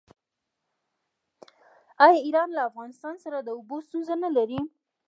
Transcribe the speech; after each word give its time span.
آیا 2.05 2.19
ایران 2.25 2.49
له 2.53 2.61
افغانستان 2.69 3.15
سره 3.23 3.37
د 3.41 3.49
اوبو 3.57 3.77
ستونزه 3.87 4.13
نلري؟ 4.23 4.59